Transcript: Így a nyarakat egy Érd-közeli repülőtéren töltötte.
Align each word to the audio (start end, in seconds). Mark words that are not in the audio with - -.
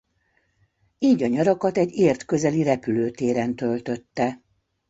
Így 0.99 1.23
a 1.23 1.27
nyarakat 1.27 1.77
egy 1.77 1.91
Érd-közeli 1.91 2.63
repülőtéren 2.63 3.55
töltötte. 3.55 4.41